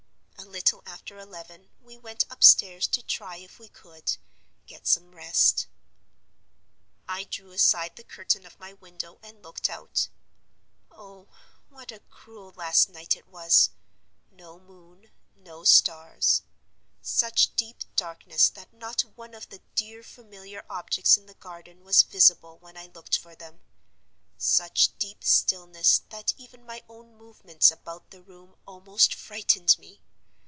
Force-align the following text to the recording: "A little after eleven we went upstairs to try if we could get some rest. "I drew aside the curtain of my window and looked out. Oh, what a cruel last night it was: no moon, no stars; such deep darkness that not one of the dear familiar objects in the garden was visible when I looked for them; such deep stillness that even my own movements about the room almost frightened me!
"A 0.37 0.51
little 0.51 0.81
after 0.87 1.17
eleven 1.19 1.69
we 1.79 1.97
went 1.99 2.23
upstairs 2.29 2.85
to 2.87 3.01
try 3.03 3.37
if 3.37 3.57
we 3.59 3.69
could 3.69 4.17
get 4.65 4.85
some 4.87 5.11
rest. 5.13 5.67
"I 7.07 7.23
drew 7.25 7.51
aside 7.51 7.95
the 7.95 8.03
curtain 8.03 8.45
of 8.47 8.59
my 8.59 8.73
window 8.73 9.17
and 9.23 9.41
looked 9.43 9.69
out. 9.69 10.09
Oh, 10.89 11.27
what 11.69 11.91
a 11.91 11.99
cruel 11.99 12.51
last 12.57 12.89
night 12.89 13.15
it 13.15 13.27
was: 13.27 13.69
no 14.31 14.59
moon, 14.59 15.11
no 15.37 15.63
stars; 15.63 16.41
such 17.03 17.55
deep 17.55 17.83
darkness 17.95 18.49
that 18.49 18.73
not 18.73 19.01
one 19.15 19.33
of 19.35 19.47
the 19.49 19.61
dear 19.75 20.01
familiar 20.03 20.65
objects 20.69 21.15
in 21.17 21.27
the 21.27 21.33
garden 21.35 21.83
was 21.85 22.01
visible 22.03 22.57
when 22.57 22.75
I 22.75 22.87
looked 22.87 23.17
for 23.17 23.35
them; 23.35 23.61
such 24.39 24.97
deep 24.97 25.23
stillness 25.23 25.99
that 26.09 26.33
even 26.37 26.65
my 26.65 26.83
own 26.89 27.15
movements 27.15 27.69
about 27.71 28.09
the 28.09 28.23
room 28.23 28.55
almost 28.67 29.13
frightened 29.13 29.77
me! 29.79 30.01